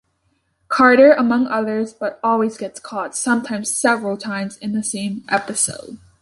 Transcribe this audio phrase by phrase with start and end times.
[0.67, 5.99] Carter, among others, but always gets caught, sometimes several times in the same episode.